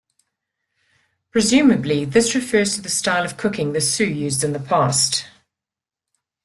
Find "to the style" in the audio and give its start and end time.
2.73-3.23